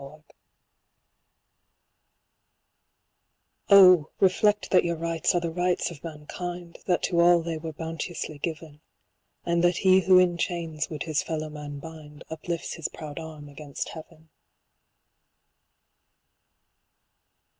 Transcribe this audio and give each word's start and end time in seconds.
reflect 4.19 4.71
that 4.71 4.83
your 4.83 4.95
rights 4.95 5.35
are 5.35 5.39
the 5.39 5.51
rights 5.51 5.91
of 5.91 6.03
mankind, 6.03 6.79
That 6.87 7.03
to 7.03 7.19
all 7.19 7.43
they 7.43 7.59
were 7.59 7.71
bounteously 7.71 8.39
given; 8.39 8.81
And 9.45 9.63
that 9.63 9.77
he 9.77 9.99
who 9.99 10.17
in 10.17 10.37
chains 10.39 10.89
would 10.89 11.03
his 11.03 11.21
fellow 11.21 11.49
man 11.51 11.77
bind, 11.77 12.23
Uplifts 12.31 12.73
his 12.73 12.87
proud 12.87 13.19
arm 13.19 13.47
against 13.47 13.89
heaven. 13.89 14.29